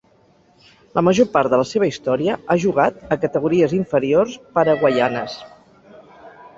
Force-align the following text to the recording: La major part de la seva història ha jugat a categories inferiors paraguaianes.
La 0.99 1.03
major 1.07 1.27
part 1.35 1.53
de 1.55 1.59
la 1.63 1.67
seva 1.73 1.89
història 1.91 2.39
ha 2.47 2.57
jugat 2.65 2.99
a 3.17 3.21
categories 3.27 3.79
inferiors 3.83 4.43
paraguaianes. 4.59 5.41